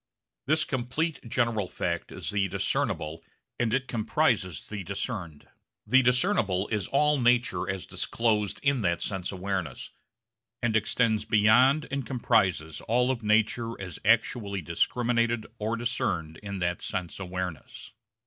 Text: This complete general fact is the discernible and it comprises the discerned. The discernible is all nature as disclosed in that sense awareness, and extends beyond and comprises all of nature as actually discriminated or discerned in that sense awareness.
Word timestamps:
This 0.47 0.63
complete 0.65 1.19
general 1.29 1.67
fact 1.67 2.11
is 2.11 2.31
the 2.31 2.47
discernible 2.47 3.23
and 3.59 3.71
it 3.71 3.87
comprises 3.87 4.67
the 4.67 4.83
discerned. 4.83 5.47
The 5.85 6.01
discernible 6.01 6.67
is 6.69 6.87
all 6.87 7.19
nature 7.21 7.69
as 7.69 7.85
disclosed 7.85 8.59
in 8.63 8.81
that 8.81 9.03
sense 9.03 9.31
awareness, 9.31 9.91
and 10.59 10.75
extends 10.75 11.23
beyond 11.23 11.87
and 11.91 12.03
comprises 12.03 12.81
all 12.87 13.11
of 13.11 13.21
nature 13.21 13.79
as 13.79 13.99
actually 14.03 14.63
discriminated 14.63 15.45
or 15.59 15.75
discerned 15.75 16.37
in 16.41 16.57
that 16.57 16.81
sense 16.81 17.19
awareness. 17.19 17.93